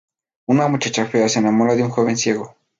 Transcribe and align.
Una 0.47 0.67
muchacha 0.67 1.05
fea 1.05 1.29
se 1.29 1.37
enamora 1.37 1.75
de 1.75 1.83
un 1.83 1.91
joven 1.91 2.17
ciego. 2.17 2.55